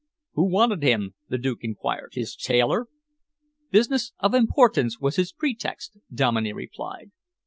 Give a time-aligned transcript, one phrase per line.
[0.33, 2.13] "Who wanted him?" the Duke enquired.
[2.15, 2.87] "His tailor?"
[3.69, 7.11] "Business of importance was his pretext," Dominey replied.